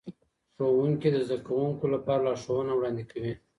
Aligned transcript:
ښوونکي 0.55 1.09
د 1.11 1.17
زدهکوونکو 1.27 1.85
لپاره 1.93 2.21
لارښوونه 2.27 2.71
وړاندی 2.73 3.05
کوي. 3.11 3.33